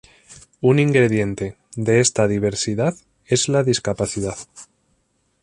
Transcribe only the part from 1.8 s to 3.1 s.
esta diversidad